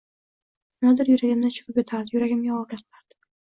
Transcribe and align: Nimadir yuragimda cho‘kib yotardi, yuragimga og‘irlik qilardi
Nimadir 0.83 1.11
yuragimda 1.11 1.51
cho‘kib 1.59 1.77
yotardi, 1.81 2.17
yuragimga 2.17 2.57
og‘irlik 2.63 2.83
qilardi 2.89 3.19